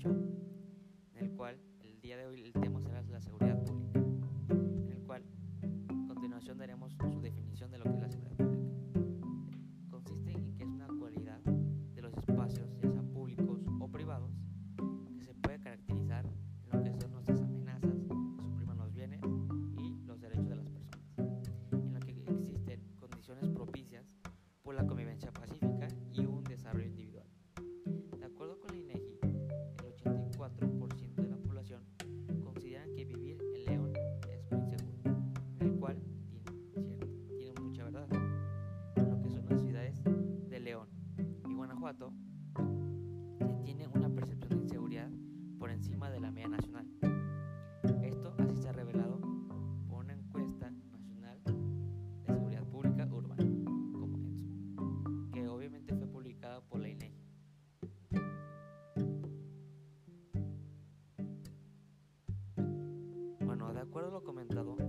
2018, 0.00 0.08
en 1.14 1.24
el 1.24 1.30
cual 1.32 1.60
el 1.80 2.00
día 2.00 2.16
de 2.16 2.26
hoy 2.26 2.42
el 2.42 2.52
tema 2.52 2.80
será 2.80 3.02
la 3.02 3.20
seguridad 3.20 3.62
pública, 3.64 4.00
en 4.48 4.90
el 4.90 5.02
cual 5.02 5.24
a 5.88 6.06
continuación 6.06 6.58
daremos 6.58 6.92
su 6.94 7.20
definición 7.20 7.70
de 7.70 7.78
lo 7.78 7.84
que 7.84 7.90
es 7.90 8.00
la 8.00 8.08
seguridad 8.08 8.36
pública. 8.36 8.78
Consiste 9.90 10.32
en 10.32 10.54
que 10.54 10.62
es 10.64 10.68
una 10.68 10.86
cualidad 10.98 11.40
de 11.40 12.02
los 12.02 12.16
espacios, 12.16 12.68
ya 12.82 12.90
sea 12.90 13.02
públicos 13.02 13.60
o 13.78 13.88
privados, 13.88 14.32
que 15.16 15.24
se 15.24 15.34
puede 15.34 15.60
caracterizar 15.60 16.24
en 16.26 16.70
lo 16.70 16.82
que 16.82 16.92
son 16.92 17.12
nuestras 17.12 17.42
amenazas, 17.42 17.94
que 18.36 18.42
supriman 18.42 18.78
los 18.78 18.92
bienes 18.92 19.20
y 19.76 20.02
los 20.06 20.20
derechos 20.20 20.48
de 20.48 20.56
las 20.56 20.68
personas, 20.68 21.00
en 21.72 21.92
lo 21.92 22.00
que 22.00 22.12
existen 22.12 22.80
condiciones 22.98 23.48
propicias 23.50 24.06
por 24.62 24.74
la 24.74 24.86
convivencia 24.86 25.30
pacífica 25.32 25.79
comentado 64.22 64.79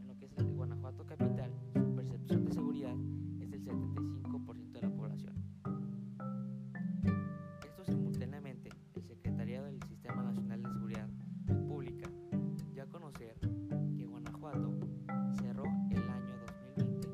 en 0.00 0.08
lo 0.08 0.16
que 0.18 0.26
es 0.26 0.36
el 0.38 0.52
Guanajuato 0.52 1.04
capital, 1.06 1.52
su 1.74 1.94
percepción 1.94 2.44
de 2.44 2.52
seguridad 2.52 2.96
es 3.40 3.50
del 3.50 3.64
75% 3.64 4.72
de 4.72 4.80
la 4.80 4.90
población. 4.90 5.34
Esto 7.64 7.84
simultáneamente, 7.84 8.70
el 8.94 9.02
Secretariado 9.02 9.66
del 9.66 9.82
Sistema 9.82 10.22
Nacional 10.22 10.62
de 10.62 10.70
Seguridad 10.70 11.08
Pública 11.68 12.10
dio 12.72 12.82
a 12.82 12.86
conocer 12.86 13.38
que 13.96 14.06
Guanajuato 14.06 14.78
cerró 15.40 15.64
el 15.90 16.08
año 16.08 16.36
2020 16.76 17.08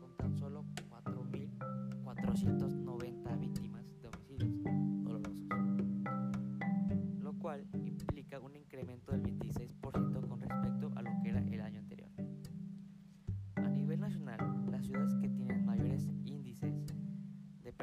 con 0.00 0.16
tan 0.16 0.34
solo 0.36 0.64
4.490 1.04 2.83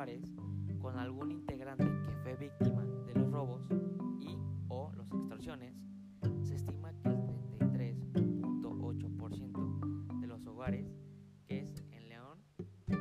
Hogares, 0.00 0.32
con 0.80 0.96
algún 0.98 1.30
integrante 1.30 1.84
que 1.84 2.12
fue 2.22 2.34
víctima 2.36 2.82
de 3.06 3.14
los 3.16 3.30
robos 3.30 3.60
y 4.18 4.38
o 4.68 4.90
las 4.96 5.06
extorsiones, 5.12 5.74
se 6.42 6.54
estima 6.54 6.90
que 7.02 7.10
el 7.10 7.68
33.8% 7.70 10.20
de 10.20 10.26
los 10.26 10.46
hogares, 10.46 10.86
que 11.46 11.58
es 11.60 11.84
en 11.90 12.08
León, 12.08 12.38
y 12.88 12.94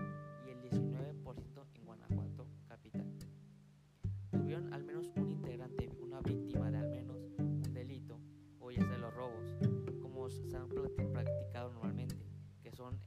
el 0.49 0.61
19% 0.61 1.65
en 1.75 1.85
Guanajuato 1.85 2.47
capital, 2.67 3.07
tuvieron 4.31 4.73
al 4.73 4.83
menos 4.83 5.09
un 5.15 5.29
integrante, 5.29 5.89
una 6.01 6.19
víctima 6.19 6.69
de 6.69 6.79
al 6.79 6.89
menos 6.89 7.15
un 7.37 7.61
delito, 7.73 8.19
o 8.59 8.71
ya 8.71 8.83
sea 8.85 8.97
los 8.97 9.13
robos, 9.13 9.55
como 10.01 10.29
se 10.29 10.53
han 10.57 10.67
practi- 10.67 11.09
practicado 11.13 11.71
normalmente, 11.71 12.17
que 12.61 12.73
son 12.73 12.99